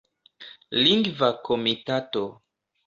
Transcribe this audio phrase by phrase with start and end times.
[0.83, 2.23] Lingva Komitato.